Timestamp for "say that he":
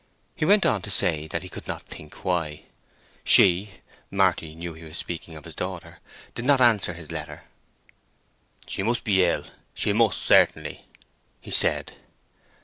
0.89-1.47